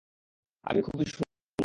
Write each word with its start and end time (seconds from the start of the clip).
আমি 0.65 0.79
খুবই 0.81 1.05
সুন্দর। 1.05 1.29